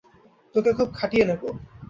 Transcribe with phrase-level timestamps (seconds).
[0.55, 1.41] তোকে খুব খাটিয়ে নেব।